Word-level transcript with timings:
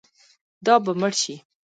دا 0.65 0.73
به 0.83 0.91
مړ 0.99 1.13
شي. 1.21 1.35